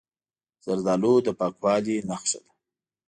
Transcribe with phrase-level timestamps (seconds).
[0.65, 2.51] زردالو د پاکوالي نښه ده.